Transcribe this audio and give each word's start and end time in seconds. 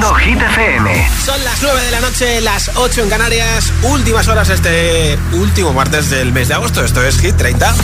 Escuchando 0.00 0.14
Hit 0.14 0.40
FM. 0.40 1.10
Son 1.24 1.44
las 1.44 1.60
9 1.60 1.84
de 1.84 1.90
la 1.90 2.00
noche, 2.00 2.40
las 2.40 2.70
8 2.74 3.02
en 3.02 3.10
Canarias. 3.10 3.70
Últimas 3.82 4.26
horas 4.28 4.48
este 4.48 5.18
último 5.32 5.74
martes 5.74 6.08
del 6.08 6.32
mes 6.32 6.48
de 6.48 6.54
agosto. 6.54 6.82
Esto 6.82 7.04
es 7.04 7.20
Hit 7.20 7.36
30. 7.36 7.74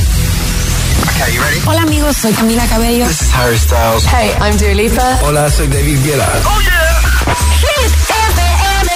Hola 1.66 1.82
amigos, 1.82 2.16
soy 2.16 2.32
Camila 2.32 2.66
Cabello. 2.68 3.06
This 3.06 3.20
is 3.20 3.34
Harry 3.34 3.58
Styles. 3.58 4.06
Hey, 4.06 4.32
I'm 4.40 4.56
Dua 4.56 4.72
Lipa. 4.72 5.18
Hola, 5.24 5.50
soy 5.50 5.66
David 5.66 6.02
Guetta. 6.04 6.26
Oh 6.46 6.58
yeah. 6.62 7.02
Hit 7.60 7.92
FM. 8.08 8.90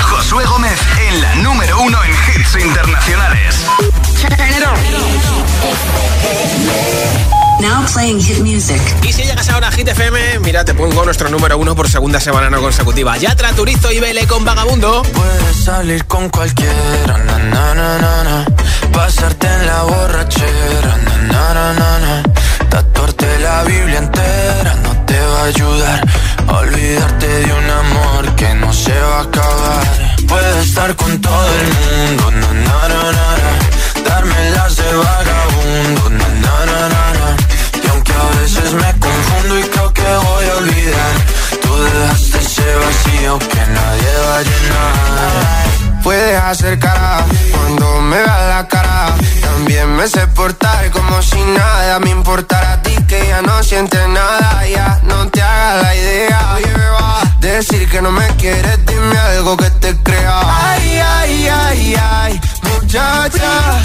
Josué 0.00 0.46
Gómez 0.46 0.80
en 1.08 1.20
la 1.20 1.34
número 1.36 1.78
uno 1.82 2.02
en 2.04 2.10
hits 2.10 2.54
internacionales. 2.54 3.66
Now 7.60 7.84
playing 7.92 8.20
hit 8.20 8.38
music. 8.40 8.80
Y 9.02 9.12
si 9.12 9.24
llegas 9.24 9.48
ahora 9.48 9.68
a 9.68 9.72
Hit 9.72 9.88
FM, 9.88 10.38
mira, 10.40 10.64
te 10.64 10.74
pongo 10.74 11.04
nuestro 11.04 11.28
número 11.28 11.58
uno 11.58 11.74
por 11.74 11.88
segunda 11.90 12.20
semana 12.20 12.48
no 12.50 12.60
consecutiva. 12.60 13.16
Yatra, 13.16 13.52
Turizo 13.52 13.90
y 13.90 13.98
Vele 13.98 14.26
con 14.26 14.44
Vagabundo. 14.44 15.02
Puedes 15.02 15.64
salir 15.64 16.04
con 16.04 16.28
cualquiera, 16.28 17.18
na, 17.18 17.38
na, 17.38 17.74
na, 17.74 17.98
na, 17.98 18.24
na. 18.24 18.44
Pasarte 18.92 19.48
en 19.48 19.66
la 19.66 19.82
borrachera, 19.82 20.96
na, 21.04 21.16
na, 21.32 21.54
na, 21.54 21.72
na, 21.74 21.98
na. 21.98 22.22
Tatuarte 22.70 23.38
la 23.40 23.64
Biblia 23.64 23.98
entera 23.98 24.74
no 24.82 24.92
te 25.04 25.18
va 25.18 25.40
a 25.40 25.44
ayudar. 25.44 26.00
Olvidarte 26.48 27.26
de 27.26 27.52
un 27.52 27.70
amor 27.70 28.36
que 28.36 28.54
no 28.54 28.72
se 28.72 28.96
va 28.98 29.18
a 29.18 29.22
acabar. 29.22 29.84
Puedes 30.28 30.68
estar 30.68 30.94
con 30.94 31.20
todo 31.20 31.48
el 31.60 31.66
mundo, 31.66 32.30
na, 32.30 32.52
na, 32.52 32.88
na, 32.88 33.02
na, 33.12 33.36
na. 33.42 34.08
Darme 34.08 34.50
las 34.50 34.76
de 34.76 34.92
vagabundo, 34.94 36.10
na, 36.10 36.28
na, 36.28 36.66
na, 36.66 36.88
na, 36.88 37.17
veces 38.54 38.72
me 38.72 38.98
confundo 38.98 39.58
y 39.58 39.62
creo 39.62 39.92
que 39.92 40.02
voy 40.02 40.44
a 40.46 40.56
olvidar, 40.56 41.12
tú 41.60 41.82
dejaste 41.82 42.38
ese 42.38 42.74
vacío 42.76 43.38
que 43.38 43.66
nadie 43.76 44.12
va 44.26 44.38
a 44.38 44.42
llenar. 44.42 46.02
Puedes 46.02 46.42
hacer 46.42 46.78
cara 46.78 47.26
cuando 47.52 48.00
me 48.02 48.16
veas 48.16 48.48
la 48.48 48.68
cara. 48.68 49.14
También 49.42 49.94
me 49.96 50.08
sé 50.08 50.26
portar 50.28 50.90
como 50.90 51.20
si 51.20 51.40
nada 51.42 51.98
me 51.98 52.10
importara 52.10 52.80
a 53.32 53.40
ti 53.40 53.42
que 53.42 53.42
ya 53.42 53.42
no 53.42 53.62
sientes 53.62 54.08
nada. 54.08 54.66
Ya 54.66 55.00
no 55.04 55.28
te 55.28 55.42
hagas 55.42 55.82
la 55.82 55.94
idea. 55.94 56.58
Decir 57.40 57.88
que 57.88 58.02
no 58.02 58.10
me 58.10 58.26
quieres, 58.36 58.84
dime 58.84 59.18
algo 59.18 59.56
que 59.56 59.70
te 59.70 59.96
crea. 60.02 60.40
Ay, 60.44 61.00
ay, 61.00 61.48
ay, 61.48 61.96
ay, 62.00 62.40
muchacha. 62.62 63.80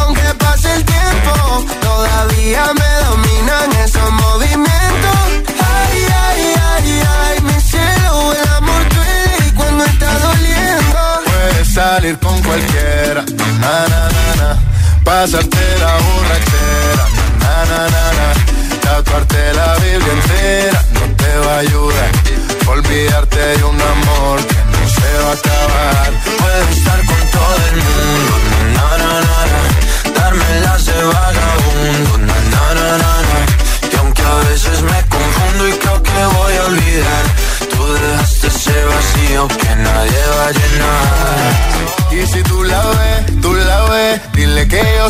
Aunque 0.00 0.34
pase 0.38 0.74
el 0.74 0.84
tiempo, 0.84 1.64
todavía 1.80 2.64
me 2.74 3.06
dominan 3.06 3.72
esos 3.84 4.10
movimientos. 4.12 5.16
Ay, 5.58 6.06
ay, 6.26 6.54
ay, 6.72 7.02
ay, 7.24 7.40
mi 7.42 7.60
cielo, 7.60 8.32
el 8.32 8.48
amor 8.56 8.88
duele 8.94 9.48
y 9.48 9.50
cuando 9.52 9.84
está 9.84 10.18
doliendo. 10.18 10.98
Puedes 11.24 11.68
salir 11.74 12.18
con 12.18 12.42
cualquiera, 12.42 13.24
na, 13.60 13.88
na, 13.88 14.08
na, 14.08 14.36
na. 14.36 14.58
Pasarte 15.10 15.58
la 15.80 15.92
borrachera, 16.04 17.04
na, 17.40 17.64
na, 17.70 17.80
na, 17.94 18.04
na. 18.18 18.28
Tatuarte 18.80 19.52
la 19.54 19.74
Biblia 19.82 20.12
entera 20.12 20.84
no 20.94 21.04
te 21.16 21.32
va 21.44 21.54
a 21.56 21.58
ayudar. 21.58 22.10
Olvidarte 22.68 23.40
de 23.40 23.64
un 23.64 23.80
amor 23.80 24.38
que 24.46 24.60
no 24.72 24.82
se 24.96 25.10
va 25.24 25.30
a 25.30 25.38
acabar. 25.40 26.10
Puedes 26.38 26.78
estar 26.78 27.00
con 27.10 27.22
todo 27.36 27.56
el 27.70 27.76
mundo, 27.86 28.32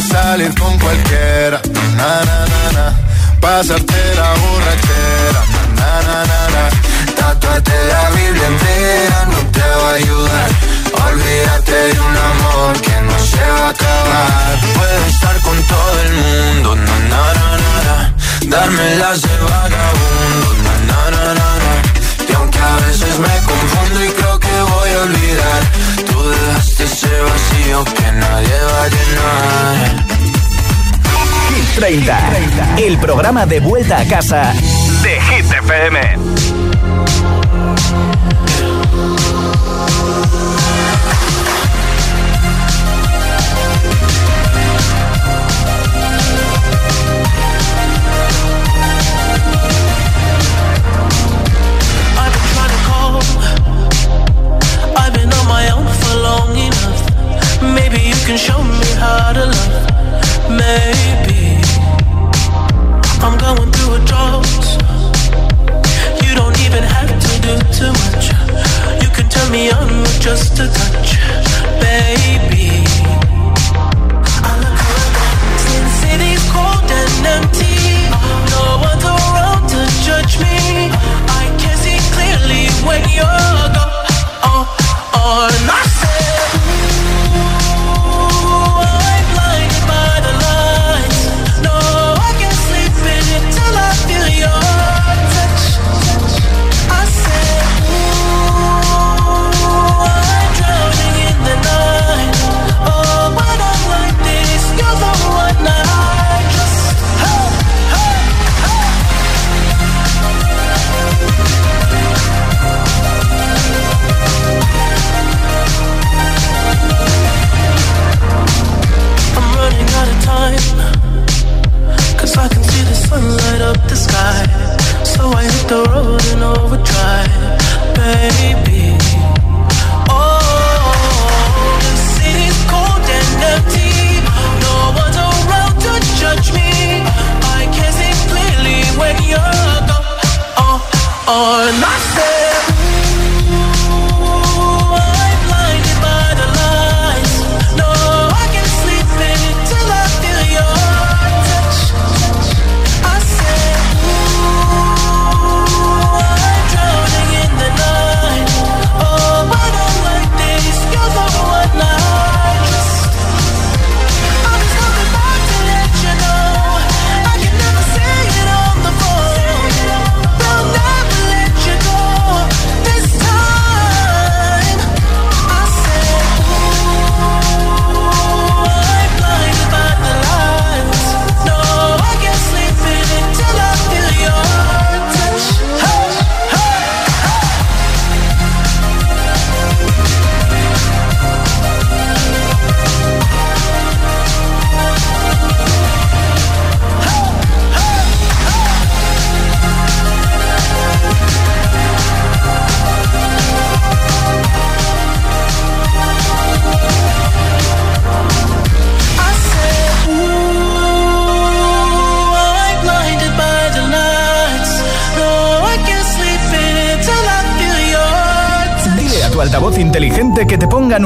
Salir 0.00 0.54
con 0.58 0.78
cualquiera, 0.78 1.60
na, 1.96 2.24
na, 2.24 2.46
na, 2.52 2.72
na. 2.72 2.86
Pasarte 3.40 4.00
la 4.16 4.30
borrachera, 4.40 5.42
na, 5.76 5.90
na, 6.06 6.18
na, 6.30 6.40
na. 6.54 6.64
Tatuarte 7.16 7.72
la 7.92 8.10
Biblia 8.10 8.46
entera 8.46 9.26
no 9.26 9.38
te 9.52 9.60
va 9.60 9.90
a 9.90 9.94
ayudar. 9.94 10.50
Olvídate 11.06 11.72
de 11.72 12.00
un 12.00 12.16
amor 12.16 12.80
que 12.80 12.96
no 13.02 13.18
se 13.18 13.44
va 13.56 13.66
a 13.66 13.70
acabar. 13.70 14.58
Puedes 14.74 15.14
estar 15.14 15.40
con 15.40 15.56
todo 15.64 16.00
el 16.06 16.12
mundo, 16.12 16.76
na, 16.76 16.98
na, 17.12 17.22
na, 17.38 17.48
na, 17.64 17.74
na. 17.86 18.14
Darme 18.46 18.96
las 18.96 19.20
de 19.22 19.36
vagabundo, 19.38 20.48
na, 20.64 20.74
na, 20.90 21.10
na, 21.10 21.24
na, 21.34 21.48
na. 21.62 21.72
Y 22.28 22.32
aunque 22.32 22.58
a 22.58 22.76
veces 22.86 23.18
me 23.18 23.34
confundo 23.50 24.04
y 24.04 24.08
creo 24.08 24.38
que 24.38 24.60
voy 24.72 24.90
a 24.90 25.02
olvidar, 25.02 25.62
tú 26.50 26.56
dejaste 26.56 26.84
ese 26.84 27.08
vacío 27.22 27.84
que 27.84 28.12
nadie 28.12 28.54
va 28.64 28.82
a 28.82 28.88
llenar. 28.88 30.06
Hit 31.48 31.74
30, 31.76 32.76
el 32.78 32.98
programa 32.98 33.46
de 33.46 33.60
vuelta 33.60 34.00
a 34.00 34.04
casa 34.04 34.52
de 35.02 35.20
Hit 35.20 35.52
FM. 35.52 36.18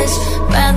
A 0.00 0.67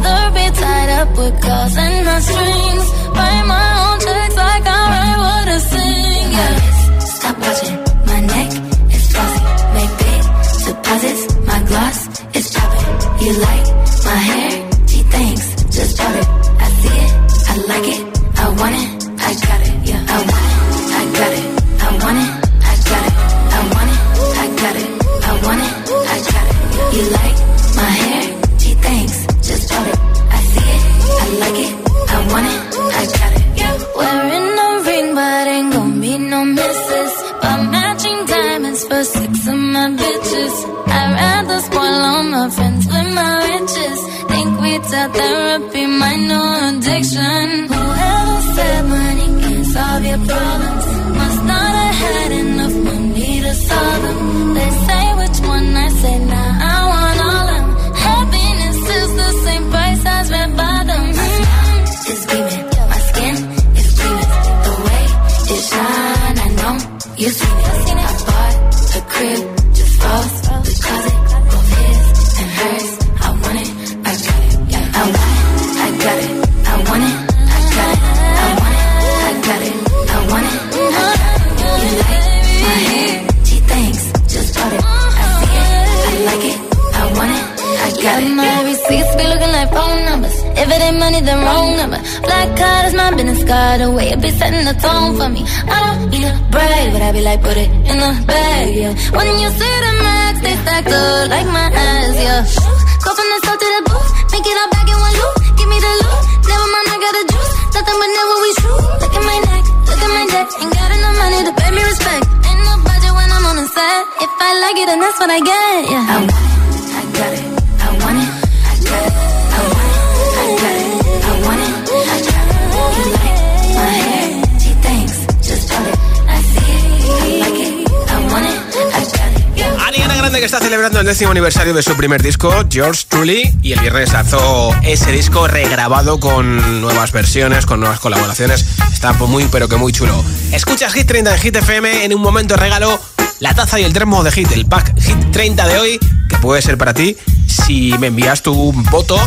it, 115.47 115.89
then 115.89 115.91
that's 115.91 115.91
what 115.91 115.91
I 115.91 115.91
get, 115.91 115.91
yeah. 115.91 116.05
I 116.07 116.17
want 116.21 116.31
it, 116.75 116.85
I 116.91 117.09
got 117.11 117.33
it, 117.33 117.45
I 117.81 117.97
want 118.01 118.17
it, 118.17 118.29
I 118.31 118.77
got 118.81 119.05
it, 119.05 119.13
I 119.51 119.65
want 119.65 119.87
it, 119.87 119.95
I 120.37 120.55
got 120.61 120.75
it, 120.75 120.95
I 121.23 121.41
want 121.45 121.61
it, 121.61 121.73
I 121.91 122.19
got 122.21 122.45
it. 122.47 122.61
You 122.97 123.05
like 123.11 123.37
my 123.75 123.87
hair? 123.91 124.25
Gee, 124.59 124.75
thanks, 124.81 125.15
just 125.41 125.69
bought 125.69 125.87
it. 125.87 125.97
I 126.27 126.41
see 126.41 126.67
it, 126.71 126.83
I 127.09 127.39
like 127.39 127.59
it, 127.59 127.89
I 127.89 128.17
want 128.31 128.45
it, 128.45 128.57
I 128.75 129.03
got 129.03 129.29
it. 129.31 129.57
Yeah. 129.57 129.87
Ariana 129.87 130.15
Grande 130.15 130.39
que 130.39 130.45
está 130.45 130.59
celebrando 130.59 130.99
el 130.99 131.05
décimo 131.05 131.31
aniversario 131.31 131.73
de 131.73 131.83
su 131.83 131.95
primer 131.95 132.21
disco, 132.21 132.53
George 132.69 133.05
Truly, 133.07 133.41
y 133.61 133.73
el 133.73 133.79
viernes 133.79 134.13
lanzó 134.13 134.75
ese 134.83 135.11
disco 135.11 135.47
regrabado 135.47 136.19
con 136.19 136.81
nuevas 136.81 137.11
versiones, 137.11 137.65
con 137.65 137.79
nuevas 137.79 137.99
colaboraciones. 137.99 138.65
Está 138.93 139.13
muy, 139.13 139.45
pero 139.51 139.67
que 139.67 139.77
muy 139.77 139.91
chulo. 139.91 140.23
Escuchas 140.51 140.93
Hit 140.93 141.07
30 141.07 141.31
de 141.31 141.39
Hit 141.39 141.55
FM, 141.55 142.05
en 142.05 142.13
un 142.13 142.21
momento 142.21 142.55
regalo 142.55 142.99
la 143.41 143.55
taza 143.55 143.79
y 143.79 143.83
el 143.83 143.91
termo 143.91 144.23
de 144.23 144.31
Hit, 144.31 144.51
el 144.51 144.67
pack 144.67 144.97
Hit 145.01 145.31
30 145.31 145.67
de 145.67 145.79
hoy, 145.79 145.99
que 146.29 146.37
puede 146.37 146.61
ser 146.61 146.77
para 146.77 146.93
ti 146.93 147.17
si 147.47 147.93
me 147.97 148.07
envías 148.07 148.43
tu 148.43 148.71
voto 148.71 149.19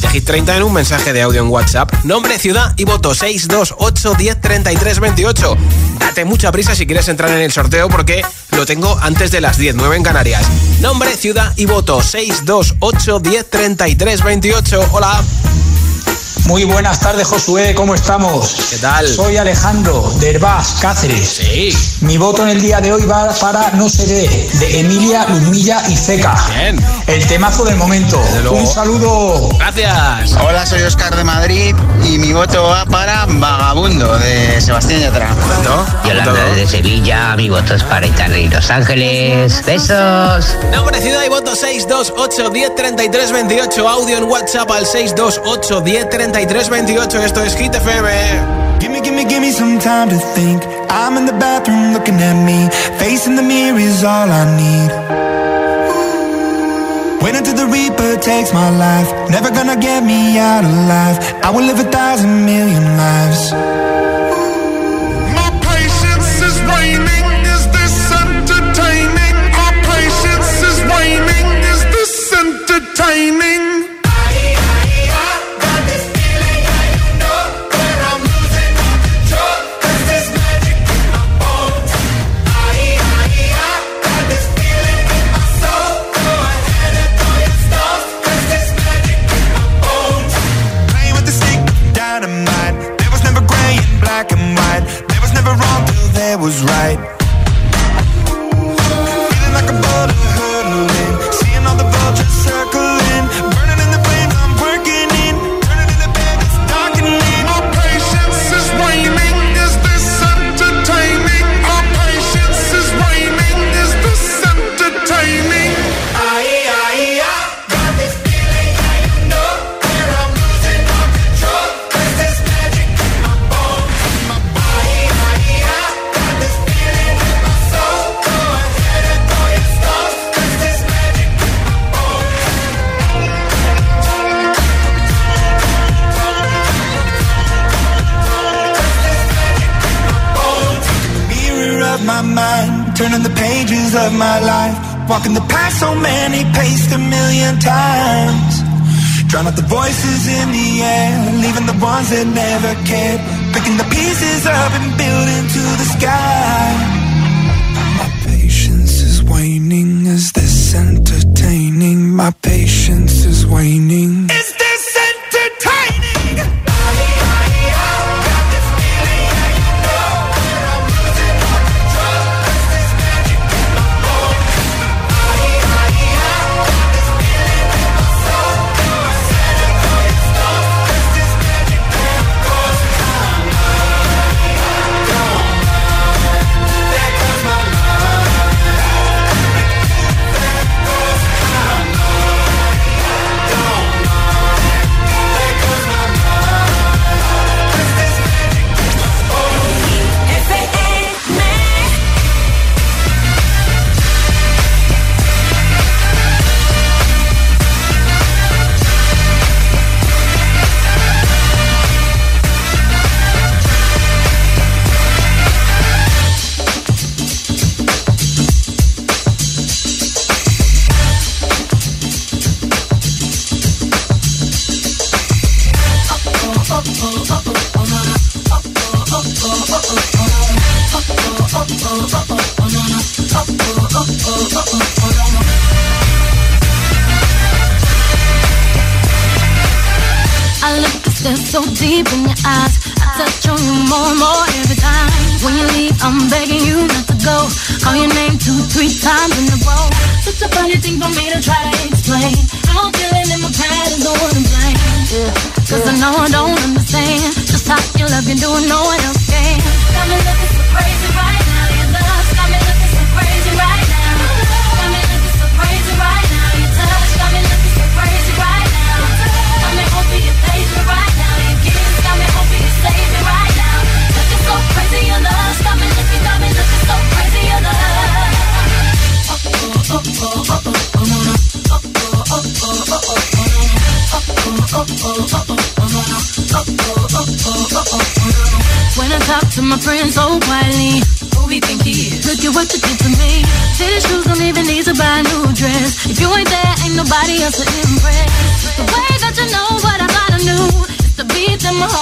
de 0.00 0.08
Hit 0.08 0.24
30 0.24 0.56
en 0.56 0.62
un 0.62 0.72
mensaje 0.72 1.12
de 1.12 1.22
audio 1.22 1.42
en 1.42 1.48
WhatsApp. 1.48 1.92
Nombre, 2.04 2.38
ciudad 2.38 2.72
y 2.76 2.84
voto 2.84 3.12
628 3.12 4.14
10 4.14 4.40
33 4.40 5.00
28. 5.00 5.56
Date 5.98 6.24
mucha 6.24 6.52
prisa 6.52 6.76
si 6.76 6.86
quieres 6.86 7.08
entrar 7.08 7.30
en 7.30 7.40
el 7.40 7.50
sorteo 7.50 7.88
porque 7.88 8.24
lo 8.52 8.64
tengo 8.64 8.96
antes 9.02 9.32
de 9.32 9.40
las 9.40 9.58
10, 9.58 9.74
9 9.74 9.96
en 9.96 10.02
Canarias. 10.04 10.46
Nombre, 10.80 11.16
ciudad 11.16 11.52
y 11.56 11.66
voto 11.66 12.00
628 12.00 13.18
10 13.18 13.50
33 13.50 14.22
28. 14.22 14.88
Hola. 14.92 15.24
Muy 16.46 16.62
buenas 16.62 17.00
tardes, 17.00 17.26
Josué, 17.26 17.74
¿cómo 17.74 17.96
estamos? 17.96 18.68
¿Qué 18.70 18.76
tal? 18.76 19.08
Soy 19.08 19.36
Alejandro, 19.36 20.12
de 20.20 20.30
Herbás, 20.30 20.76
Cáceres. 20.80 21.28
Sí. 21.28 21.76
Mi 22.02 22.18
voto 22.18 22.44
en 22.44 22.50
el 22.50 22.60
día 22.60 22.80
de 22.80 22.92
hoy 22.92 23.04
va 23.04 23.28
para 23.40 23.70
No 23.72 23.88
se 23.88 24.06
ve, 24.06 24.48
de 24.60 24.80
Emilia, 24.80 25.26
Luzmilla 25.28 25.82
y 25.88 25.96
Zeca. 25.96 26.36
Bien. 26.54 26.80
El 27.08 27.26
temazo 27.26 27.64
del 27.64 27.76
momento. 27.76 28.22
luego. 28.42 28.58
Un 28.58 28.66
saludo. 28.66 29.48
Gracias. 29.58 30.36
Hola, 30.40 30.64
soy 30.64 30.82
Oscar 30.82 31.16
de 31.16 31.24
Madrid 31.24 31.74
y 32.04 32.18
mi 32.18 32.32
voto 32.32 32.62
va 32.62 32.84
para 32.84 33.26
Vagabundo 33.26 34.16
de 34.16 34.60
Sebastián 34.60 35.00
Yatra. 35.00 35.34
Yolanda 36.04 36.32
desde 36.54 36.68
Sevilla, 36.68 37.34
mi 37.34 37.48
voto 37.48 37.74
es 37.74 37.82
para 37.82 38.06
Italia 38.06 38.38
y 38.38 38.48
Los 38.48 38.70
Ángeles. 38.70 39.64
Besos. 39.66 40.56
Nombre, 40.72 41.02
ciudad 41.02 41.24
y 41.24 41.28
voto 41.28 41.56
628 41.56 42.50
10 42.50 42.74
33 42.76 43.32
28. 43.32 43.88
Audio 43.88 44.18
en 44.18 44.24
WhatsApp 44.24 44.70
al 44.70 44.86
628 44.86 45.80
10 45.80 46.08
33 46.08 46.35
28. 46.44 47.24
Esto 47.24 47.42
es 47.42 47.54
Hit 47.54 47.74
FM. 47.74 48.78
Gimme, 48.78 49.00
gimme, 49.00 49.24
gimme 49.24 49.50
some 49.52 49.78
time 49.78 50.10
to 50.10 50.18
think. 50.34 50.62
I'm 50.90 51.16
in 51.16 51.24
the 51.24 51.32
bathroom 51.32 51.94
looking 51.94 52.20
at 52.20 52.36
me. 52.44 52.68
Facing 52.98 53.36
the 53.36 53.42
mirror 53.42 53.78
is 53.78 54.04
all 54.04 54.28
I 54.28 54.44
need. 54.54 54.90
Wait 57.22 57.34
until 57.34 57.54
the 57.54 57.66
Reaper 57.66 58.20
takes 58.20 58.52
my 58.52 58.68
life. 58.68 59.08
Never 59.30 59.50
gonna 59.50 59.76
get 59.80 60.04
me 60.04 60.38
out 60.38 60.64
alive. 60.64 61.16
I 61.42 61.48
will 61.50 61.64
live 61.64 61.80
a 61.80 61.90
thousand 61.90 62.44
million 62.44 62.84
lives. 62.98 63.52
My 65.32 65.48
patience 65.64 66.30
is 66.48 66.56
waning. 66.68 67.26
Is 67.48 67.64
this 67.72 67.96
entertaining? 68.12 69.36
My 69.56 69.72
patience 69.88 70.52
is 70.68 70.78
waning. 70.84 71.48
Is 71.72 71.82
this 71.96 72.32
entertaining? 72.44 73.75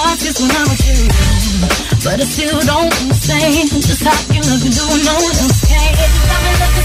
when 0.05 0.51
I'm 0.51 0.69
with 0.69 0.85
you. 0.85 1.01
But 2.05 2.21
I 2.21 2.25
still 2.25 2.59
don't 2.61 2.93
understand 3.01 3.69
just 3.81 4.03
how 4.03 4.13
you 4.33 4.41
look 4.45 4.61
and 4.61 4.73
do 4.73 4.85
no 5.01 5.15
one 5.17 5.35
else 5.41 5.65
can. 5.65 5.93
Looking 6.61 6.84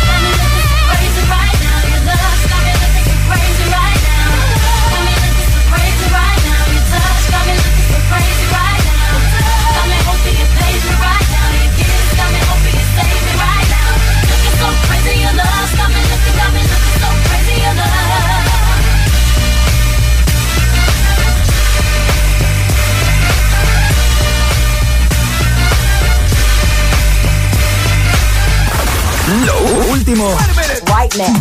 último 30.11 30.37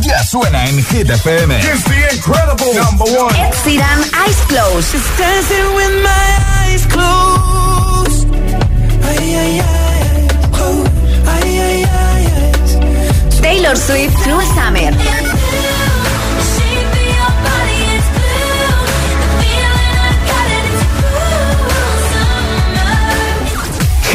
ya 0.02 0.22
suena 0.24 0.64
en 0.66 0.78
Hit 0.84 1.10
FM. 1.10 1.58
It's 1.58 1.84
the 1.84 2.14
incredible 2.14 2.72
number 2.74 3.04
one. 3.04 3.34
Ed 3.34 3.52
Sheeran, 3.64 4.00
Eyes 4.14 4.40
Closed. 4.46 4.94
It's 4.94 5.18
dancing 5.18 5.74
with 5.74 6.02
my 6.02 6.38
eyes 6.62 6.86
closed. 6.86 8.28
Ay, 9.02 9.36
ay, 9.36 9.60
ay. 9.60 9.80
Taylor 13.42 13.76
Swift, 13.76 14.16
Cruel 14.22 14.42
Summer. 14.54 15.39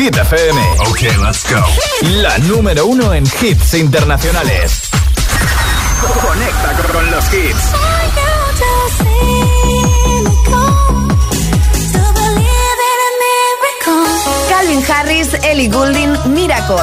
Hit 0.06 0.18
FM. 0.18 0.62
Ok, 0.88 1.02
let's 1.24 1.44
go. 1.50 1.60
La 2.22 2.38
número 2.38 2.86
uno 2.86 3.12
en 3.12 3.24
hits 3.42 3.74
internacionales. 3.74 4.82
Conecta 6.22 6.74
con 6.92 7.10
los 7.10 7.34
hits. 7.34 7.72
Calvin 14.48 14.84
Harris, 14.88 15.34
Ellie 15.44 15.70
Goulding, 15.70 16.16
Miracle. 16.36 16.76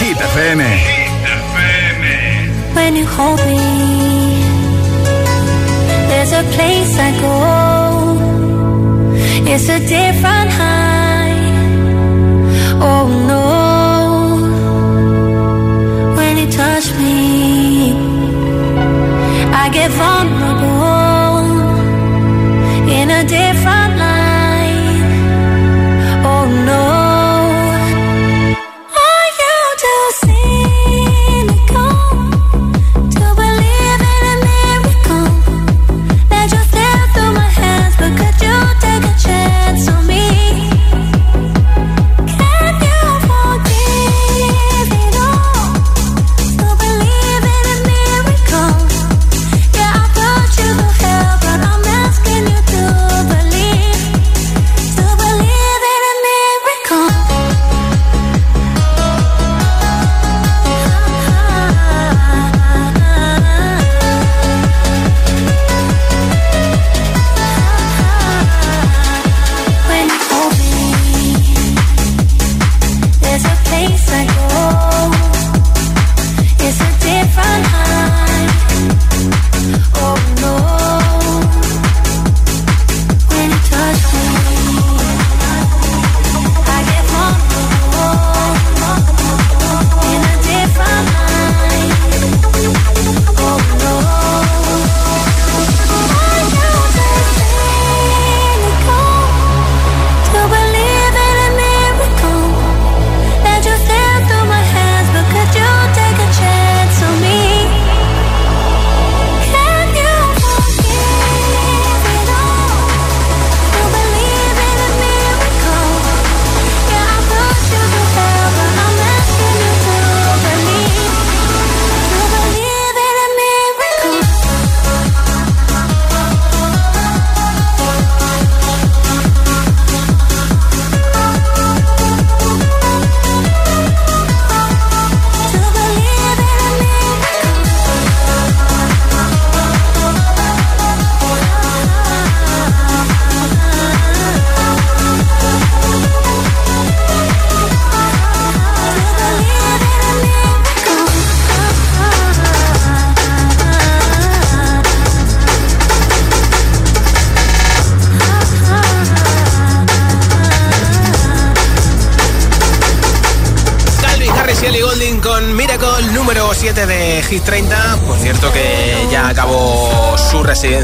Hit 0.00 0.20
FM. 0.20 0.64
Hit 0.64 1.22
FM. 1.22 2.74
When 2.74 2.96
you 2.96 3.06
hold 3.06 3.38
me, 3.46 4.42
there's 6.08 6.32
a 6.32 6.42
place 6.56 6.98
I 6.98 7.12
go. 7.20 8.18
It's 9.52 9.68
a 9.68 9.78
different 9.78 10.50
high. 10.50 10.95
Oh 12.78 13.08
no, 13.08 13.45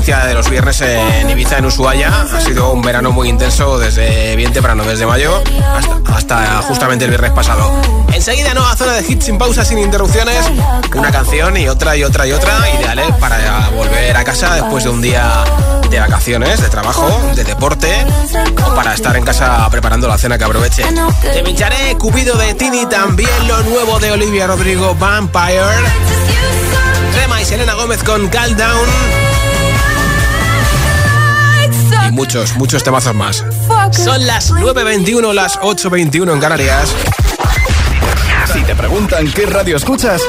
de 0.03 0.35
los 0.35 0.51
viernes 0.51 0.81
en 0.81 1.31
Ibiza, 1.31 1.59
en 1.59 1.67
Ushuaia. 1.67 2.23
Ha 2.23 2.41
sido 2.41 2.73
un 2.73 2.83
verano 2.83 3.13
muy 3.13 3.29
intenso 3.29 3.79
desde 3.79 4.35
bien 4.35 4.53
temprano, 4.53 4.83
desde 4.83 5.07
mayo 5.07 5.41
hasta, 6.13 6.61
justamente 6.63 7.05
el 7.05 7.11
viernes 7.11 7.31
pasado. 7.31 7.81
Enseguida 8.13 8.53
nueva 8.53 8.75
zona 8.75 8.95
de 8.95 9.07
hits 9.09 9.27
sin 9.27 9.39
pausa, 9.39 9.65
sin 9.65 9.79
interrupciones. 9.79 10.45
Una 10.97 11.13
canción 11.13 11.57
y 11.57 11.69
otra 11.69 11.97
y 11.97 12.03
otra 12.03 12.27
y 12.27 12.33
otra. 12.33 12.53
Ideales 12.81 13.15
para 13.21 13.71
volver 13.71 14.17
a 14.17 14.25
casa 14.25 14.57
después 14.57 14.83
de 14.83 14.91
un 14.91 15.01
día 15.01 15.45
de 15.89 16.01
vacaciones, 16.01 16.61
de 16.61 16.69
trabajo, 16.69 17.09
de 17.37 17.45
deporte 17.45 18.05
o 18.67 18.75
para 18.75 18.95
estar 18.95 19.17
en 19.17 19.25
casa 19.25 19.69
preparando 19.71 20.09
la 20.09 20.19
cena 20.19 20.37
que 20.37 20.45
aproveche. 20.45 20.85
Te 21.23 21.43
pincharé 21.45 21.97
Cupido 21.97 22.37
de 22.37 22.55
Tini, 22.55 22.87
también 22.87 23.31
lo 23.47 23.63
nuevo 23.63 24.01
de 24.01 24.11
Olivia 24.11 24.49
Rodrigo 24.49 24.97
Vampire. 24.97 25.63
Rema 27.15 27.41
y 27.41 27.45
Selena 27.45 27.75
Gómez 27.75 28.03
con 28.03 28.29
Calm 28.29 28.57
Down. 28.57 29.32
Muchos, 32.13 32.55
muchos 32.57 32.85
temazos 32.85 33.15
más. 33.15 33.43
Son 33.91 34.27
las 34.27 34.53
9.21, 34.53 35.33
las 35.33 35.59
8.21 35.61 36.35
en 36.35 36.41
Canarias. 36.41 36.95
Si 38.53 38.63
te 38.65 38.77
preguntan 38.77 39.33
qué 39.33 39.47
radio 39.47 39.79
escuchas, 39.79 40.21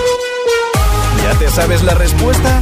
¿ya 1.21 1.37
te 1.37 1.49
sabes 1.49 1.83
la 1.83 1.93
respuesta? 1.93 2.61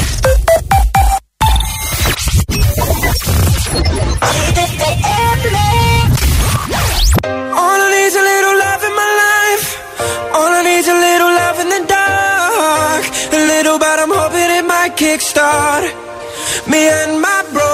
Kickstart. 15.01 15.83
Me 16.69 16.81
and 16.99 17.19
my 17.19 17.39
broken 17.51 17.70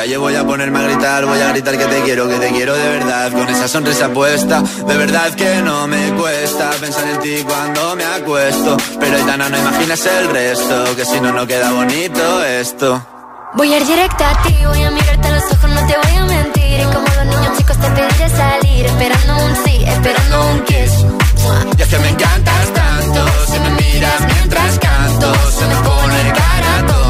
calle 0.00 0.16
voy 0.16 0.34
a 0.34 0.46
ponerme 0.46 0.78
a 0.78 0.82
gritar, 0.84 1.26
voy 1.26 1.38
a 1.38 1.48
gritar 1.48 1.76
que 1.76 1.84
te 1.84 2.00
quiero, 2.00 2.26
que 2.26 2.36
te 2.36 2.48
quiero 2.48 2.74
de 2.74 2.88
verdad, 2.88 3.30
con 3.32 3.46
esa 3.50 3.68
sonrisa 3.68 4.08
puesta. 4.08 4.62
De 4.62 4.96
verdad 4.96 5.30
que 5.34 5.60
no 5.60 5.86
me 5.88 6.14
cuesta 6.14 6.70
pensar 6.80 7.06
en 7.06 7.20
ti 7.20 7.44
cuando 7.46 7.96
me 7.96 8.04
acuesto. 8.04 8.78
Pero 8.98 9.16
Aitana, 9.18 9.50
no 9.50 9.58
imaginas 9.58 10.06
el 10.06 10.30
resto, 10.30 10.96
que 10.96 11.04
si 11.04 11.20
no, 11.20 11.32
no 11.32 11.46
queda 11.46 11.70
bonito 11.72 12.42
esto. 12.44 13.06
Voy 13.52 13.74
a 13.74 13.76
ir 13.76 13.86
directa 13.86 14.30
a 14.30 14.42
ti, 14.42 14.56
voy 14.64 14.82
a 14.82 14.90
mirarte 14.90 15.28
a 15.28 15.32
los 15.32 15.44
ojos, 15.52 15.70
no 15.70 15.86
te 15.86 15.94
voy 16.02 16.16
a 16.16 16.24
mentir. 16.24 16.80
Y 16.80 16.84
como 16.84 17.06
los 17.18 17.26
niños 17.26 17.58
chicos 17.58 17.76
te 17.76 17.90
pediré 17.90 18.28
salir, 18.30 18.86
esperando 18.86 19.44
un 19.44 19.56
sí, 19.64 19.84
esperando 19.86 20.50
un 20.50 20.60
kiss. 20.64 20.92
Y 21.76 21.82
es 21.82 21.88
que 21.88 21.98
me 21.98 22.08
encantas 22.08 22.72
tanto, 22.72 23.26
si 23.52 23.60
me 23.60 23.70
miras 23.82 24.20
mientras 24.34 24.78
canto, 24.78 25.34
se 25.50 25.66
me 25.66 25.74
pone 25.74 26.32
cara 26.32 26.86
todo 26.86 27.09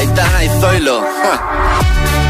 Aitana 0.00 0.44
y 0.44 0.48
Zoilo 0.48 1.02
voy 1.02 2.29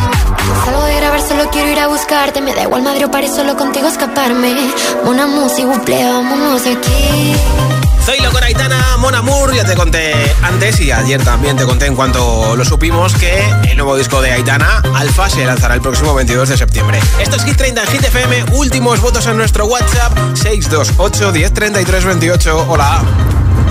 Salgo 0.65 0.83
de 0.85 0.95
grabar, 0.95 1.21
solo 1.21 1.49
quiero 1.51 1.69
ir 1.69 1.79
a 1.79 1.87
buscarte. 1.87 2.41
Me 2.41 2.53
da 2.53 2.63
igual 2.63 2.81
madre 2.83 3.05
o 3.05 3.11
paré 3.11 3.27
solo 3.27 3.55
contigo 3.57 3.87
escaparme. 3.87 4.55
Una 5.05 5.27
música, 5.27 5.67
buple, 5.67 6.03
vámonos 6.03 6.61
aquí. 6.61 7.35
Soy 8.05 8.17
con 8.31 8.43
Aitana 8.43 8.97
Mon 8.97 9.13
Amour, 9.13 9.53
ya 9.53 9.63
te 9.63 9.75
conté 9.75 10.13
antes 10.41 10.79
y 10.79 10.91
ayer 10.91 11.23
también 11.23 11.55
te 11.55 11.65
conté 11.65 11.85
en 11.85 11.95
cuanto 11.95 12.55
lo 12.55 12.65
supimos 12.65 13.13
que 13.13 13.43
el 13.69 13.77
nuevo 13.77 13.95
disco 13.95 14.21
de 14.21 14.31
Aitana, 14.31 14.81
Alfa, 14.95 15.29
se 15.29 15.45
lanzará 15.45 15.75
el 15.75 15.81
próximo 15.81 16.13
22 16.15 16.49
de 16.49 16.57
septiembre. 16.57 16.99
Esto 17.19 17.35
es 17.35 17.43
Hit 17.43 17.57
30 17.57 17.83
en 17.83 17.87
Hit 17.89 18.53
últimos 18.53 18.99
votos 19.01 19.27
en 19.27 19.37
nuestro 19.37 19.65
WhatsApp 19.65 20.17
628 20.33 21.31
1033 21.31 22.05
28. 22.05 22.65
Hola. 22.67 23.03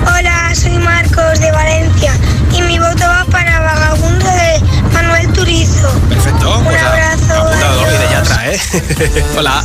Hola, 0.03 0.55
soy 0.55 0.79
Marcos 0.79 1.41
de 1.41 1.51
Valencia 1.53 2.13
y 2.53 2.63
mi 2.63 2.79
voto 2.79 3.05
va 3.05 3.25
para 3.31 3.61
Vagabundo 3.61 4.27
de 4.27 4.61
Manuel 4.93 5.33
Turizo. 5.33 5.89
Perfecto. 6.09 6.59
Un 6.59 6.65
pues 6.65 6.83
abrazo. 6.83 7.49
de 7.49 8.11
Yatra, 8.11 8.53
¿eh? 8.53 9.25
Hola. 9.39 9.63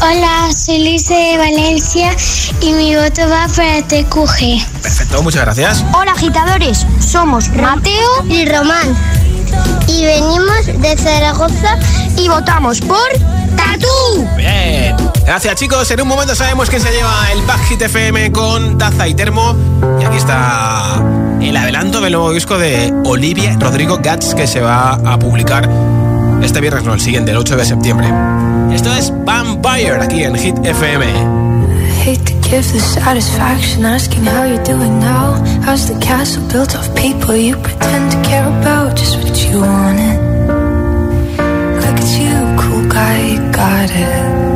Hola, 0.00 0.52
soy 0.52 0.78
Luis 0.80 1.08
de 1.08 1.38
Valencia 1.38 2.14
y 2.60 2.72
mi 2.72 2.94
voto 2.94 3.22
va 3.28 3.46
para 3.48 3.82
TQG. 3.82 4.82
Perfecto, 4.82 5.22
muchas 5.22 5.42
gracias. 5.42 5.84
Hola, 5.94 6.12
agitadores. 6.12 6.86
Somos 7.00 7.48
Mateo 7.48 8.24
y 8.28 8.44
Román. 8.46 8.94
Y 9.88 10.04
venimos 10.04 10.66
de 10.66 10.96
Zaragoza 10.98 11.78
y 12.16 12.28
votamos 12.28 12.80
por 12.80 13.08
Tatú. 13.56 14.28
Bien. 14.36 14.96
Gracias, 15.26 15.56
chicos. 15.56 15.90
En 15.90 16.00
un 16.00 16.06
momento 16.06 16.36
sabemos 16.36 16.70
que 16.70 16.78
se 16.78 16.88
lleva 16.92 17.32
el 17.32 17.42
Pack 17.42 17.60
Hit 17.64 17.82
FM 17.82 18.30
con 18.30 18.78
taza 18.78 19.08
y 19.08 19.14
termo. 19.14 19.56
Y 20.00 20.04
aquí 20.04 20.18
está 20.18 21.02
el 21.42 21.56
adelanto 21.56 22.00
del 22.00 22.12
nuevo 22.12 22.32
disco 22.32 22.56
de 22.56 22.94
Olivia 23.04 23.56
Rodrigo 23.58 23.98
Gats 24.00 24.36
que 24.36 24.46
se 24.46 24.60
va 24.60 24.92
a 24.92 25.18
publicar 25.18 25.68
este 26.42 26.60
viernes, 26.60 26.84
no, 26.84 26.94
el 26.94 27.00
siguiente, 27.00 27.32
el 27.32 27.38
8 27.38 27.56
de 27.56 27.64
septiembre. 27.64 28.08
Esto 28.72 28.94
es 28.94 29.12
Vampire 29.24 30.00
aquí 30.00 30.22
en 30.22 30.36
Hit 30.36 30.64
FM. 30.64 31.04
hate 32.06 32.24
to 32.24 32.34
give 32.48 32.72
the 32.72 32.78
satisfaction 32.78 33.84
asking 33.84 34.22
how 34.22 34.44
you're 34.44 34.62
doing 34.62 35.00
now. 35.00 35.42
How's 35.64 35.88
the 35.92 35.98
castle 35.98 36.46
built 36.52 36.76
of 36.76 36.94
people 36.94 37.34
you 37.34 37.56
pretend 37.56 38.12
to 38.12 38.22
care 38.22 38.46
about? 38.46 38.96
Just 38.96 39.16
what 39.18 39.34
you 39.44 39.60
wanted. 39.60 40.18
Look 41.82 41.98
at 42.04 42.10
you, 42.20 42.32
cool 42.62 42.88
guy, 42.88 43.16
you 43.32 43.40
got 43.50 43.90
it. 43.90 44.55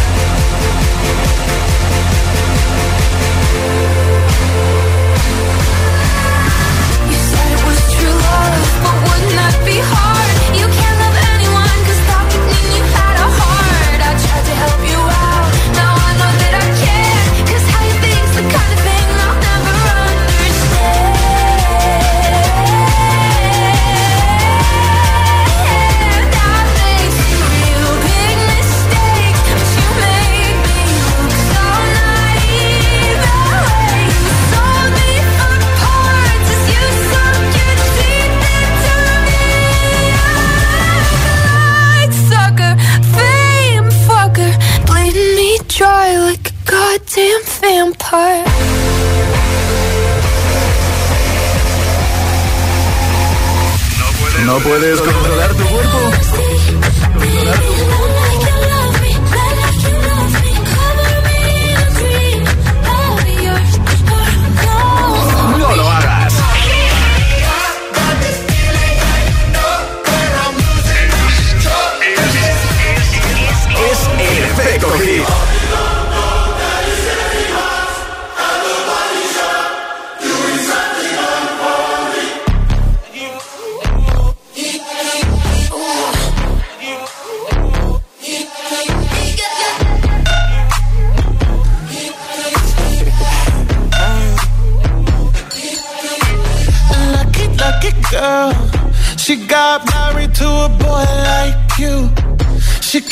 Puedes 54.63 55.01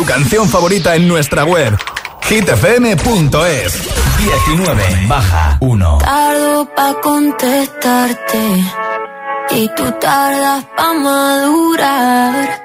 tu 0.00 0.06
canción 0.06 0.48
favorita 0.48 0.96
en 0.96 1.06
nuestra 1.06 1.44
web 1.44 1.76
hitfm.es 2.22 3.72
19 4.16 5.06
baja 5.06 5.58
1 5.60 5.98
Tardo 5.98 6.64
pa 6.74 6.94
contestarte 7.02 8.38
y 9.50 9.68
tú 9.76 9.92
tardas 10.00 10.64
pa 10.74 10.94
madurar. 10.94 12.62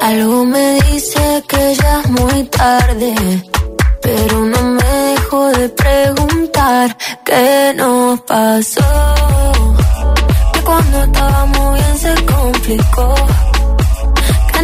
Algo 0.00 0.44
me 0.46 0.80
dice 0.90 1.44
que 1.46 1.76
ya 1.76 2.00
es 2.00 2.10
muy 2.10 2.42
tarde, 2.48 3.14
pero 4.02 4.44
no 4.44 4.62
me 4.72 4.90
dejo 5.12 5.50
de 5.52 5.68
preguntar 5.68 6.96
qué 7.24 7.72
nos 7.76 8.20
pasó. 8.22 9.14
Que 10.52 10.60
cuando 10.62 11.04
estábamos 11.04 11.74
bien 11.74 11.98
se 11.98 12.14
complicó, 12.24 13.14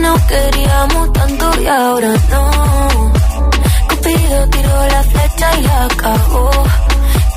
que 0.00 0.06
no 0.06 0.26
queríamos 0.26 1.12
tanto 1.12 1.60
y 1.60 1.66
ahora 1.66 2.14
no. 2.30 3.12
Cupido 3.88 4.48
tiró 4.48 4.86
la 4.88 5.02
flecha 5.02 5.58
y 5.58 5.62
la 5.62 5.84
acabó. 5.84 6.50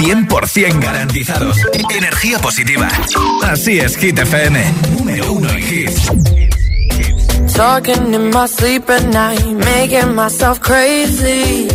100% 0.00 0.80
garantizados. 0.80 1.58
Energía 1.94 2.38
positiva. 2.38 2.88
Así 3.42 3.78
es, 3.78 3.96
Hit 3.96 4.18
FM. 4.18 4.64
Número 4.96 5.32
uno 5.32 5.50
en 5.50 5.58
hits. 5.58 6.10
Talking 7.54 8.14
in 8.14 8.30
my 8.30 8.46
sleep 8.46 8.88
at 8.88 9.04
night, 9.08 9.44
making 9.44 10.14
myself 10.14 10.60
crazy. 10.60 11.68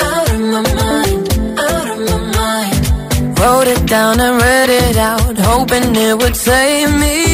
Out 0.00 0.28
of 0.30 0.40
my 0.40 0.62
mind, 0.62 1.28
out 1.58 1.88
of 1.90 1.98
my 2.00 2.18
mind. 2.36 3.38
Wrote 3.38 3.68
it 3.68 3.86
down 3.86 4.18
and 4.18 4.42
read 4.42 4.70
it 4.70 4.96
out, 4.96 5.38
hoping 5.38 5.94
it 5.94 6.16
would 6.18 6.34
save 6.34 6.90
me. 6.98 7.33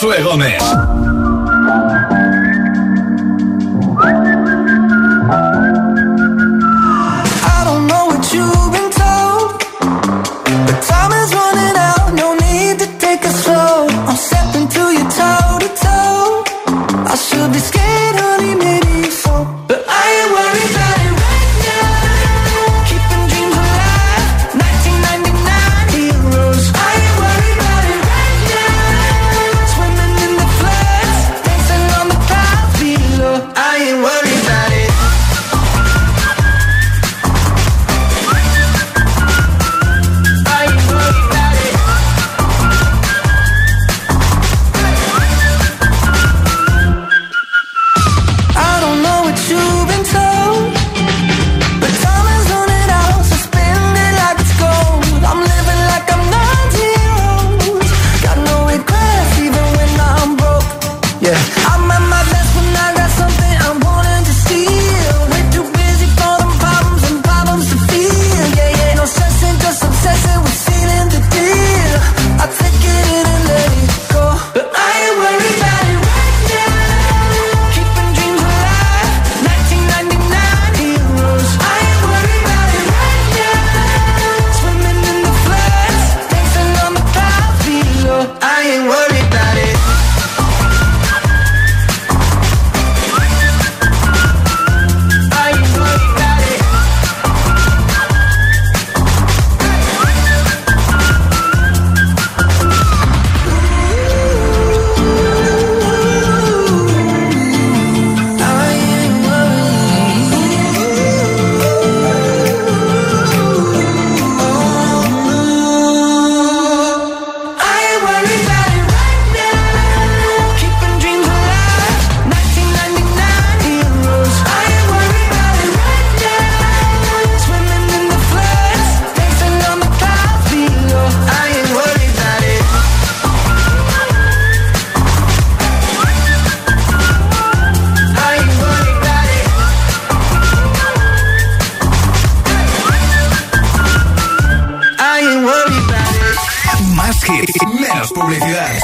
Josué 0.00 0.22
Gómez. 0.22 0.97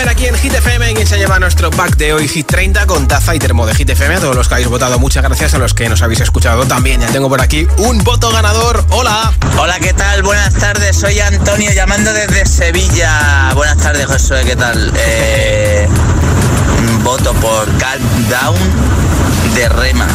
ver 0.00 0.08
aquí 0.08 0.26
en 0.26 0.34
Hit 0.34 0.54
FM 0.54 0.94
quién 0.94 1.06
se 1.06 1.18
lleva 1.18 1.38
nuestro 1.38 1.70
pack 1.70 1.96
de 1.96 2.14
hoy 2.14 2.26
Hit 2.26 2.46
30 2.46 2.86
con 2.86 3.06
taza 3.06 3.34
y 3.34 3.38
termo 3.38 3.66
de 3.66 3.74
Hit 3.74 3.90
FM. 3.90 4.14
A 4.14 4.20
todos 4.20 4.34
los 4.34 4.48
que 4.48 4.54
habéis 4.54 4.68
votado, 4.68 4.98
muchas 4.98 5.22
gracias 5.22 5.52
a 5.52 5.58
los 5.58 5.74
que 5.74 5.90
nos 5.90 6.00
habéis 6.00 6.20
escuchado 6.20 6.64
también. 6.64 7.02
Ya 7.02 7.08
tengo 7.08 7.28
por 7.28 7.42
aquí 7.42 7.66
un 7.76 8.02
voto 8.02 8.32
ganador. 8.32 8.82
Hola. 8.90 9.32
Hola, 9.58 9.78
¿qué 9.78 9.92
tal? 9.92 10.22
Buenas 10.22 10.54
tardes. 10.54 10.96
Soy 10.96 11.20
Antonio 11.20 11.70
llamando 11.72 12.14
desde 12.14 12.46
Sevilla. 12.46 13.52
Buenas 13.54 13.76
tardes, 13.76 14.06
Josué. 14.06 14.42
¿Qué 14.44 14.56
tal? 14.56 14.90
Eh, 14.96 15.86
voto 17.02 17.34
por 17.34 17.68
Calm 17.76 18.28
Down 18.30 19.09
de 19.60 19.68
Rema. 19.68 20.06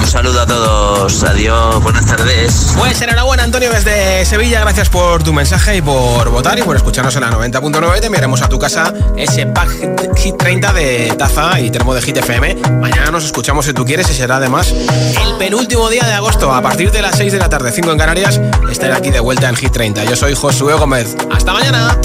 Un 0.00 0.06
saludo 0.06 0.40
a 0.40 0.46
todos. 0.46 1.24
Adiós. 1.24 1.82
Buenas 1.82 2.06
tardes. 2.06 2.74
Pues 2.76 3.00
enhorabuena, 3.02 3.42
Antonio, 3.42 3.72
desde 3.72 4.24
Sevilla. 4.24 4.60
Gracias 4.60 4.88
por 4.88 5.20
tu 5.24 5.32
mensaje 5.32 5.78
y 5.78 5.82
por 5.82 6.30
votar 6.30 6.56
y 6.60 6.62
por 6.62 6.76
escucharnos 6.76 7.16
en 7.16 7.22
la 7.22 7.30
90.9. 7.32 7.98
Te 7.98 8.06
enviaremos 8.06 8.40
a 8.42 8.48
tu 8.48 8.56
casa 8.56 8.94
ese 9.16 9.46
pack 9.46 10.16
Hit 10.16 10.36
30 10.36 10.72
de 10.72 11.12
taza 11.18 11.58
y 11.58 11.70
termo 11.70 11.92
de 11.92 12.02
Hit 12.02 12.18
FM. 12.18 12.54
Mañana 12.80 13.10
nos 13.10 13.24
escuchamos 13.24 13.64
si 13.66 13.72
tú 13.72 13.84
quieres 13.84 14.08
y 14.10 14.14
será 14.14 14.36
además 14.36 14.70
el 14.70 15.34
penúltimo 15.38 15.88
día 15.88 16.04
de 16.04 16.12
agosto. 16.12 16.54
A 16.54 16.62
partir 16.62 16.92
de 16.92 17.02
las 17.02 17.16
6 17.16 17.32
de 17.32 17.38
la 17.38 17.48
tarde, 17.48 17.72
5 17.72 17.90
en 17.90 17.98
Canarias, 17.98 18.40
estaré 18.70 18.92
aquí 18.92 19.10
de 19.10 19.18
vuelta 19.18 19.48
en 19.48 19.56
Hit 19.56 19.72
30. 19.72 20.04
Yo 20.04 20.14
soy 20.14 20.34
Josué 20.34 20.74
Gómez. 20.74 21.16
Hasta 21.32 21.52
mañana. 21.52 21.98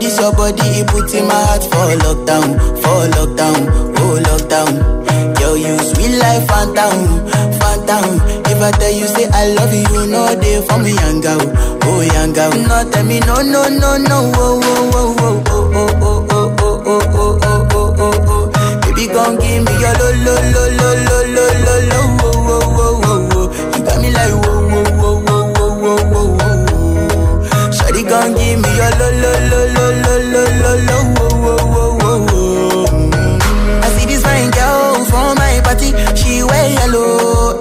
This 0.00 0.18
your 0.20 0.32
body, 0.32 0.62
it 0.80 0.86
puts 0.88 1.14
in 1.14 1.26
my 1.26 1.34
heart 1.34 1.62
for 1.62 1.86
lockdown, 2.04 2.56
for 2.82 3.08
lockdown, 3.16 3.60
oh 3.98 4.20
lockdown. 4.28 5.40
Yo, 5.40 5.54
you 5.54 5.78
sweet 5.78 6.16
life, 6.18 6.46
phantom, 6.48 7.26
phantom. 7.60 8.20
If 8.46 8.60
I 8.62 8.70
tell 8.72 8.92
you 8.92 9.06
say 9.06 9.28
I 9.32 9.48
love 9.54 9.72
you, 9.74 10.06
know 10.06 10.34
they 10.34 10.60
for 10.66 10.78
me, 10.78 10.92
young 10.94 11.20
girl, 11.20 11.40
oh 11.84 12.00
young 12.00 12.32
girl. 12.32 12.50
No, 12.52 12.90
tell 12.90 13.04
me 13.04 13.20
no, 13.20 13.36
no, 13.42 13.68
no, 13.68 13.96
no, 13.98 14.32
oh, 14.34 14.60
oh, 14.62 14.90
oh, 14.94 15.14
oh, 15.18 15.46
oh, 15.46 15.86
oh, 15.86 16.26
oh, 16.30 16.54
oh, 16.58 16.82
oh, 16.86 17.02
oh, 17.14 17.38
oh, 17.42 17.68
oh, 17.72 17.94
oh, 17.98 18.24
oh. 18.28 18.80
Baby, 18.82 19.06
gon' 19.12 19.36
give 19.38 19.62
me 19.64 19.72
your 19.80 19.94
lo, 20.00 20.08
lo, 20.24 20.34
lo, 20.52 20.64
lo, 20.78 20.88
lo, 21.06 21.18
lo, 21.34 21.46
lo, 21.64 21.74
lo, 21.90 22.00
oh, 22.22 22.30
oh, 22.46 22.62
oh, 22.76 23.00
oh, 23.04 23.28
oh. 23.32 23.46
You 23.76 23.84
got 23.84 23.96
me 24.00 24.08
like 24.10 24.34
whoa, 24.46 24.55
gon' 28.20 28.34
give 28.34 28.58
me 28.62 28.70
your 28.80 28.92
lo, 29.00 29.08
lo, 29.22 29.32
lo, 29.50 29.60
lo, 29.76 29.86
lo, 30.04 30.14
lo, 30.32 30.42
lo, 30.62 30.72
lo, 30.88 30.98
oh, 31.20 31.48
oh, 31.50 31.68
oh, 31.80 32.08
oh, 32.08 32.26
oh. 32.32 33.84
I 33.84 33.88
see 33.94 34.06
this 34.06 34.22
fine 34.22 34.50
girl 34.50 35.04
from 35.10 35.36
my 35.36 35.60
party, 35.64 35.90
she 36.18 36.42
wear 36.42 36.66
yellow. 36.78 37.58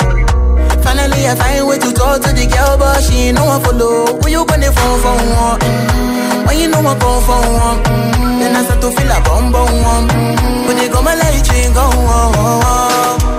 Finally, 0.83 1.21
I 1.27 1.35
find 1.35 1.67
way 1.67 1.77
to 1.79 1.91
talk 1.93 2.21
to 2.23 2.29
the 2.33 2.45
girl, 2.47 2.77
but 2.77 3.01
she 3.03 3.15
ain't 3.27 3.35
no 3.37 3.45
one 3.45 3.61
follow. 3.63 4.19
When 4.21 4.31
you 4.31 4.45
gonna 4.45 4.71
phone 4.71 4.99
for? 5.03 5.15
Mm-hmm. 5.17 6.45
When 6.47 6.55
you 6.59 6.67
know 6.69 6.79
I 6.79 6.93
come 7.01 7.21
for? 7.27 7.41
Mm-hmm. 7.41 8.39
Then 8.39 8.55
I 8.55 8.63
start 8.63 8.81
to 8.81 8.89
feel 8.95 9.11
a 9.11 9.19
bum 9.25 9.51
bum 9.51 9.71
one. 9.91 10.07
Mm-hmm. 10.07 10.77
They 10.77 10.89
go 10.89 11.01
my 11.01 11.15
light, 11.15 11.47
you 11.51 11.73
go 11.73 11.81
on. 11.81 12.31
Yeah, 12.35 13.27
I 13.27 13.34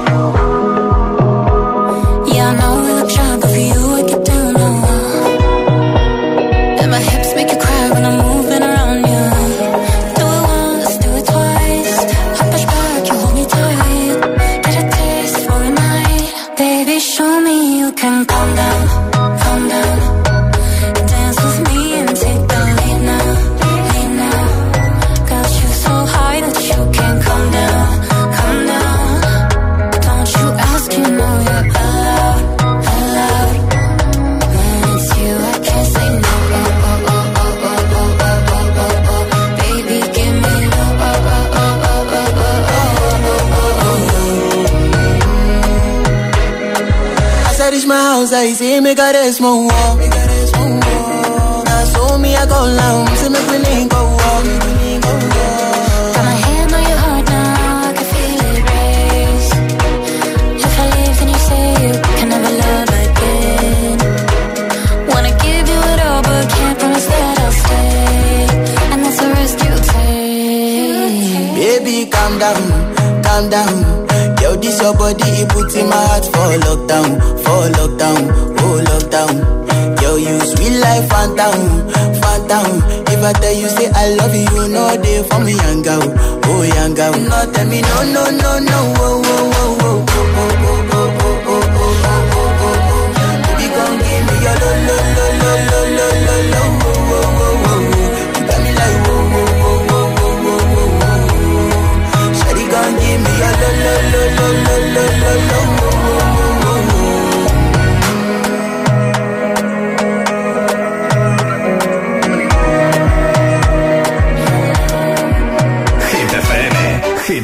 mesmo 49.26 49.66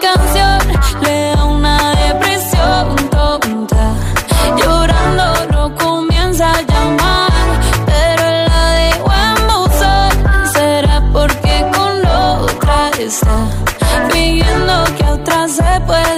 canción 0.00 0.58
le 1.02 1.34
da 1.34 1.44
una 1.44 1.94
depresión 1.94 2.96
tonta. 3.10 3.94
Llorando 4.56 5.46
no 5.52 5.74
comienza 5.76 6.50
a 6.50 6.62
llamar, 6.62 7.32
pero 7.86 8.24
la 8.48 8.64
dejo 8.82 9.10
en. 9.12 9.38
Será 10.52 11.02
porque 11.12 11.66
con 11.74 12.06
otra 12.06 12.90
está, 12.98 13.36
pidiendo 14.12 14.84
que 14.96 15.04
otra 15.04 15.48
se 15.48 15.80
pueda. 15.86 16.17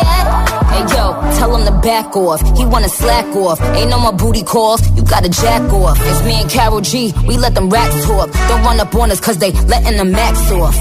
Hey 0.71 0.83
yo, 0.95 1.05
tell 1.37 1.55
him 1.55 1.65
to 1.65 1.71
back 1.81 2.15
off. 2.15 2.41
He 2.57 2.65
wanna 2.65 2.89
slack 2.89 3.27
off. 3.35 3.59
Ain't 3.77 3.89
no 3.89 3.99
more 3.99 4.13
booty 4.13 4.43
calls. 4.43 4.81
You 4.95 5.03
gotta 5.03 5.29
jack 5.29 5.61
off. 5.73 5.97
It's 5.99 6.23
me 6.23 6.35
and 6.41 6.49
Carol 6.49 6.81
G. 6.81 7.13
We 7.27 7.37
let 7.37 7.53
them 7.55 7.69
racks 7.69 8.05
talk. 8.05 8.31
Don't 8.47 8.63
run 8.63 8.79
up 8.79 8.93
on 8.95 9.11
us 9.11 9.19
cause 9.19 9.37
they 9.37 9.51
letting 9.51 9.97
the 9.97 10.05
max 10.05 10.51
off. 10.51 10.77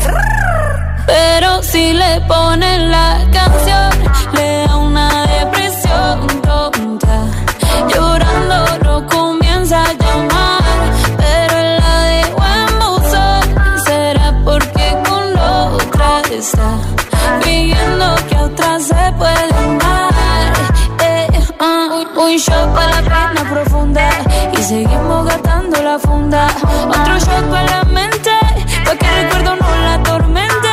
Pero 1.06 1.62
si 1.62 1.92
le 1.92 2.20
ponen 2.28 2.90
la 2.90 3.08
canción, 3.32 3.90
le 4.34 4.66
da 4.66 4.76
una 4.76 5.26
depresión 5.26 6.42
tonta. 6.42 7.16
Llorando 7.88 8.78
no 8.84 9.06
comienza 9.08 9.82
a 9.82 9.92
llamar, 9.92 10.62
pero 11.16 11.56
la 11.80 11.94
dejo 12.12 12.42
en 12.54 12.78
buzón. 12.78 13.42
Será 13.86 14.40
porque 14.44 14.86
con 15.08 15.38
otra 15.38 16.22
está 16.30 16.78
Otro 26.32 27.18
shot 27.18 27.50
para 27.50 27.64
la 27.64 27.84
mente, 27.84 28.30
pa' 28.84 28.94
que 28.94 29.04
el 29.04 29.24
recuerdo 29.24 29.56
no 29.56 29.68
la 29.82 29.94
atormente. 29.94 30.68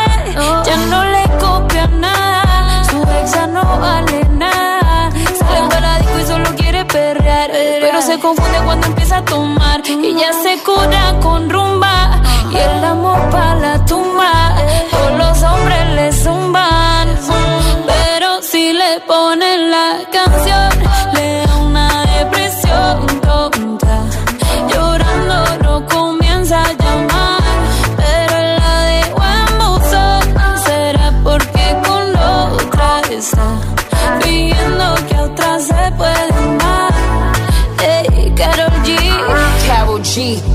Ya 0.65 0.77
no 0.91 1.03
le 1.03 1.23
copia 1.39 1.87
nada, 1.87 2.83
su 2.83 3.01
exa 3.23 3.47
no 3.47 3.63
vale 3.79 4.23
nada. 4.33 5.09
Sale 5.39 5.67
para 5.67 5.97
disco 5.97 6.19
y 6.21 6.25
solo 6.27 6.55
quiere 6.55 6.85
perrear, 6.85 7.49
pero 7.51 8.01
se 8.03 8.19
confunde 8.19 8.59
cuando 8.65 8.85
empieza 8.85 9.17
a 9.17 9.25
tomar. 9.25 9.81
Y 9.87 10.15
ya 10.15 10.31
se 10.31 10.61
cura 10.63 11.15
con 11.21 11.49
rumba 11.49 11.66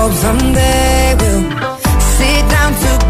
Hope 0.00 0.14
someday 0.14 1.14
we'll 1.20 1.42
sit 2.16 2.42
down 2.48 2.72
together 2.72 3.09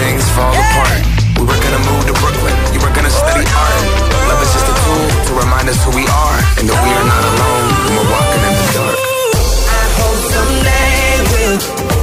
things 0.00 0.24
fall 0.32 0.52
yeah. 0.52 0.64
apart. 0.64 1.00
We 1.36 1.44
were 1.44 1.60
gonna 1.60 1.82
move 1.84 2.02
to 2.08 2.14
Brooklyn. 2.24 2.56
You 2.72 2.80
were 2.80 2.92
gonna 2.96 3.12
study 3.12 3.44
art. 3.44 3.84
Love 4.28 4.40
is 4.40 4.52
just 4.56 4.68
a 4.72 4.76
tool 4.84 5.06
to 5.28 5.32
remind 5.44 5.68
us 5.68 5.78
who 5.84 5.92
we 5.92 6.04
are 6.08 6.38
and 6.58 6.64
that 6.68 6.80
we 6.80 6.90
are 6.98 7.06
not 7.12 7.22
alone 7.32 7.68
when 7.84 7.92
we're 7.96 8.10
walking 8.16 8.42
in 8.48 8.54
the 8.60 8.66
dark. 8.76 8.98
I 9.80 9.84
hope 10.00 10.20
someday 10.34 11.04
we'll. 11.30 11.99